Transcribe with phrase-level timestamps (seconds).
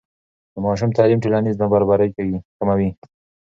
[0.53, 2.09] د ماشوم تعلیم ټولنیز نابرابري
[2.59, 2.89] کموي.